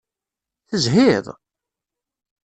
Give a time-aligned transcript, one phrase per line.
[0.69, 1.25] Tezhiḍ?